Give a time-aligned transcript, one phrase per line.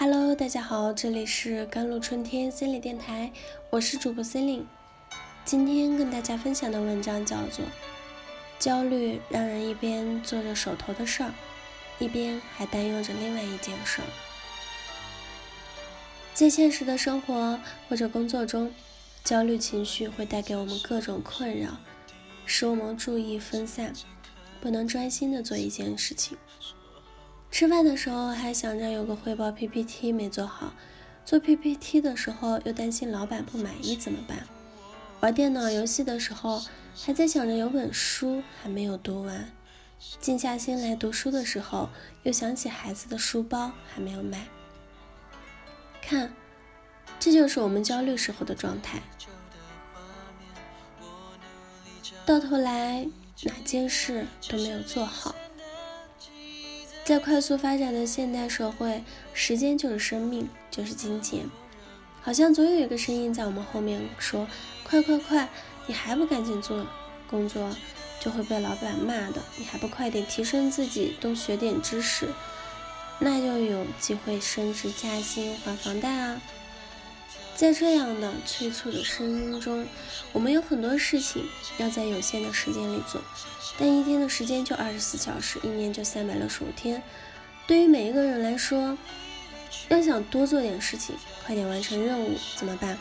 [0.00, 3.30] Hello，大家好，这里是甘露春天心理电台，
[3.68, 4.66] 我是主播森林。
[5.44, 7.62] 今天跟大家分享的文章叫做
[8.58, 11.34] 《焦虑让人一边做着手头的事儿，
[11.98, 14.04] 一边还担忧着另外一件事儿》。
[16.32, 18.72] 在现实的生活或者工作中，
[19.22, 21.76] 焦虑情绪会带给我们各种困扰，
[22.46, 23.92] 使我们注意分散，
[24.62, 26.38] 不能专心的做一件事情。
[27.50, 30.72] 吃饭的时候还想着有个汇报 PPT 没做好，
[31.24, 34.46] 做 PPT 的时候又担心老板不满意怎么办？
[35.20, 36.62] 玩电脑游戏的时候
[36.94, 39.52] 还在想着有本书还没有读完，
[40.20, 41.90] 静下心来读书的时候
[42.22, 44.46] 又想起孩子的书包还没有买。
[46.00, 46.32] 看，
[47.18, 49.02] 这就是我们焦虑时候的状态，
[52.24, 53.06] 到头来
[53.42, 55.34] 哪件事都没有做好。
[57.10, 59.02] 在快速发展的现代社会，
[59.34, 61.40] 时间就是生命，就是金钱。
[62.22, 64.46] 好像总有一个声音在我们后面说
[64.88, 65.48] ：“快快快，
[65.88, 66.86] 你还不赶紧做
[67.28, 67.68] 工作，
[68.20, 69.42] 就会被老板骂的。
[69.58, 72.28] 你还不快点提升自己，多学点知识，
[73.18, 76.40] 那就有机会升职加薪、还房贷啊！”
[77.60, 79.86] 在这样的催促的声音中，
[80.32, 81.44] 我们有很多事情
[81.76, 83.20] 要在有限的时间里做。
[83.78, 87.02] 但一天的时间就二十四小时，一年就三百六十五天。
[87.66, 88.96] 对于每一个人来说，
[89.90, 92.96] 要想多做点事情，快点完成任务，怎么办？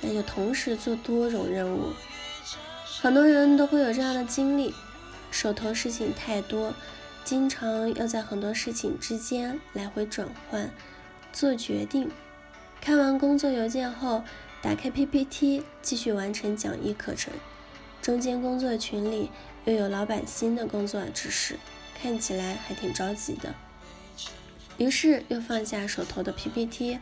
[0.00, 1.92] 那就同时做多种任务。
[3.02, 4.72] 很多人都会有这样的经历：
[5.30, 6.72] 手头事情太多，
[7.24, 10.70] 经常要在很多事情之间来回转换，
[11.30, 12.10] 做决定。
[12.80, 14.22] 看完工作邮件后，
[14.62, 17.32] 打开 PPT 继续完成讲义课程。
[18.00, 19.30] 中间工作群里。
[19.64, 21.58] 又有老板新的工作指示，
[22.00, 23.54] 看起来还挺着急的。
[24.78, 26.98] 于是又放下手头的 PPT，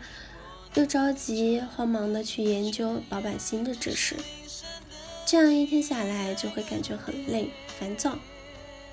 [0.75, 4.17] 又着急慌忙的去研究老板新的指示。
[5.25, 8.19] 这样一天下来，就会感觉很累、烦躁、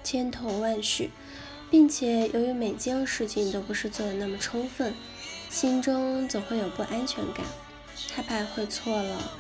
[0.04, 1.10] 千头万绪，
[1.72, 4.94] 并且由于每件事情都不是做的那么充分，
[5.54, 7.46] 心中总会有不安全感，
[8.12, 9.32] 害怕会错了，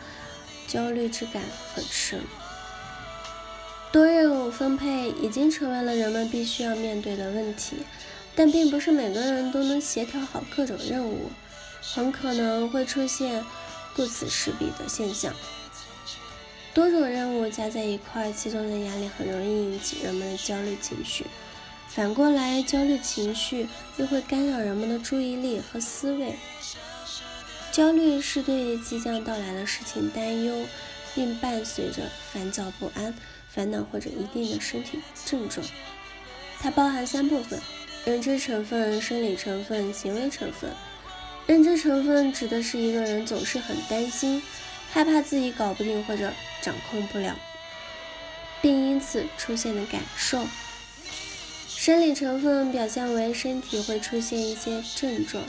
[0.67, 1.41] 焦虑之感
[1.73, 2.21] 很深。
[3.91, 7.77] 多任务分配已经成为了人们必须要面对的问题，
[8.35, 11.31] 但并不是每个人都能协调好各种任务，
[11.81, 13.43] 很可能会出现
[13.95, 15.33] 顾此失彼的现象。
[16.75, 21.25] 多种任务加在一块，其中的压力很容易引起人们的焦虑情绪。
[21.95, 23.67] 反过来，焦虑情绪
[23.97, 26.33] 又会干扰人们的注意力和思维。
[27.71, 30.65] 焦虑是对即将到来的事情担忧，
[31.13, 33.13] 并伴随着烦躁不安。
[33.47, 35.63] 烦恼或者一定的身体症状，
[36.59, 37.61] 它包含三部分：
[38.03, 40.71] 认知成分、生理成分、行为成分。
[41.45, 44.41] 认知成分指的是一个人总是很担心、
[44.91, 46.33] 害怕自己搞不定或者
[46.63, 47.37] 掌控不了，
[48.59, 50.43] 并因此出现的感受。
[51.83, 55.43] 生理成分表现为身体会出现一些症状，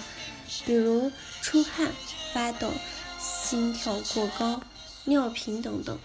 [0.67, 1.93] 比如出汗、
[2.33, 2.73] 发抖、
[3.21, 4.61] 心跳过高、
[5.05, 5.97] 尿频等等。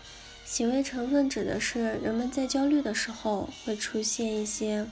[0.45, 4.85] 行为成分指的是人们在焦虑的时候会出现一些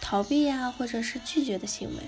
[0.00, 2.04] 逃避呀，或者是拒绝的行为。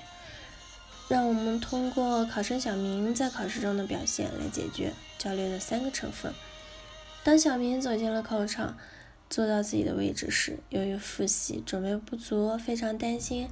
[1.08, 6.32] 让我们通过考生小明在考试中的表现来解决焦虑的三个成分。
[7.24, 8.78] 当小明走进了考场，
[9.28, 13.48] 坐到自己的位置时，由于复习准备不足，非常担心，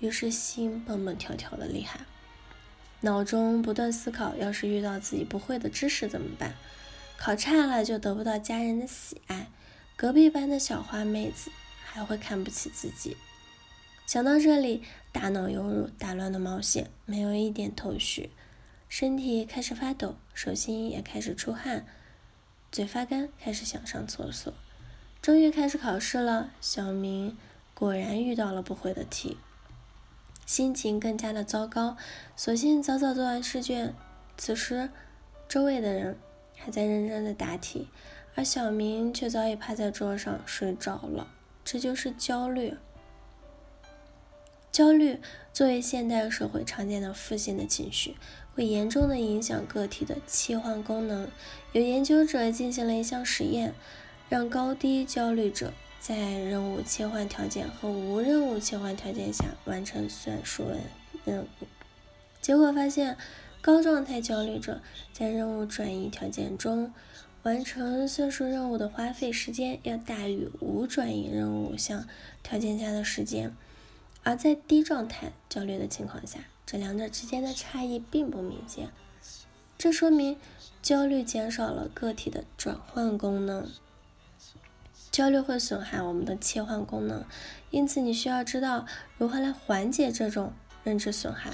[0.00, 2.00] 于是心蹦蹦跳跳的厉害，
[3.00, 6.54] 脑中不断思考：要是遇到自己不会的知识怎么办？
[7.16, 9.48] 考差了就得不到家人的喜爱，
[9.94, 11.52] 隔壁班的小花妹子
[11.84, 13.16] 还会看不起自己。
[14.04, 14.82] 想到这里，
[15.12, 18.30] 大脑犹如打乱的毛线，没有一点头绪，
[18.88, 21.86] 身体开始发抖，手心也开始出汗，
[22.72, 24.52] 嘴发干，开始想上厕所。
[25.22, 27.38] 终于开始考试了，小明
[27.72, 29.38] 果然遇到了不会的题，
[30.44, 31.96] 心情更加的糟糕，
[32.36, 33.94] 索性早早做完试卷。
[34.36, 34.90] 此时，
[35.48, 36.18] 周围的人。
[36.64, 37.88] 还在认真的答题，
[38.36, 41.26] 而小明却早已趴在桌上睡着了。
[41.64, 42.76] 这就是焦虑。
[44.70, 45.18] 焦虑
[45.52, 48.14] 作为现代社会常见的负性的情绪，
[48.54, 51.28] 会严重的影响个体的切换功能。
[51.72, 53.74] 有研究者进行了一项实验，
[54.32, 60.64] 让高低焦虑者在任务切换条件和无任务切换条件下完成算术
[61.26, 61.66] 任务，
[62.40, 63.18] 结果发现。
[63.60, 64.80] 高状态焦虑者
[65.12, 66.92] 在任务转移条件中
[67.44, 72.08] 完成算术任务的花费时间要大于无转移任务项
[72.42, 73.54] 条件下的时间，
[74.24, 78.88] 而在低状态焦虑的情况下，这两者之间的差异并不明显。
[79.78, 80.38] 这说明
[80.80, 83.68] 焦虑减少了个体的转换功能。
[85.12, 87.22] 焦虑会损害我们的切换功能，
[87.70, 88.86] 因此你需要知道
[89.18, 91.52] 如何来缓解这种认知损害。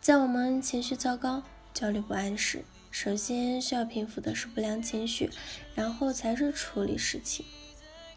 [0.00, 1.42] 在我们情绪糟糕、
[1.74, 5.30] 焦虑不安时，首先需要平复的是不良情绪，
[5.74, 7.44] 然后才是处理事情。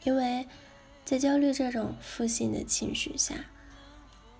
[0.03, 0.47] 因为
[1.03, 3.45] 在焦虑这种负性的情绪下，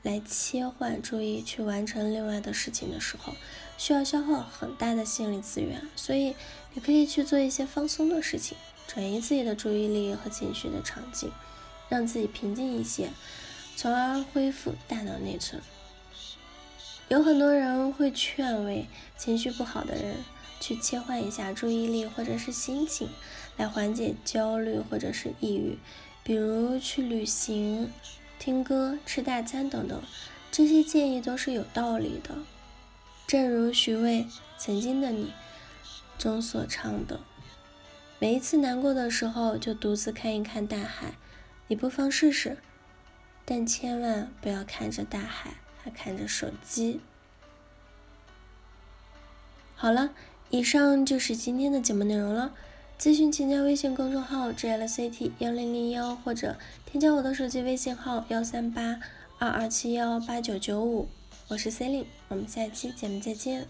[0.03, 3.33] 来切换注意去完成另外的事情的时候，
[3.79, 6.35] 需要消耗很大的心理资源，所以
[6.75, 8.55] 你可以去做一些放松的事情，
[8.93, 11.31] 转移自己的注意力和情绪的场景，
[11.87, 13.09] 让自己平静一些，
[13.77, 15.61] 从而恢复大脑内存。
[17.07, 20.17] 有很多人会劝慰情绪不好的人
[20.59, 23.07] 去切换一下注意力或者是心情，
[23.55, 25.77] 来缓解焦虑或者是抑郁，
[26.21, 27.89] 比如去旅行。
[28.39, 30.01] 听歌、吃大餐等等，
[30.51, 32.35] 这些建议都是有道理的。
[33.27, 34.23] 正如徐渭
[34.57, 35.25] 《曾经的你》
[36.21, 37.19] 中所唱的
[38.21, 41.15] ：“每一次难过的时候，就独自看一看大海。
[41.69, 42.59] 你不妨试试，
[43.43, 47.01] 但千万不要看着大海，还看着手机。”
[49.73, 50.11] 好了，
[50.51, 52.53] 以上就是今天的节目内容了。
[52.99, 58.99] 咨询请加微信公众号 jlct 幺零零幺，或者添加我的手机微信号幺三八
[59.39, 61.07] 二二七幺八九九五，
[61.47, 63.65] 我是 c e l i n e 我们下期节目再见。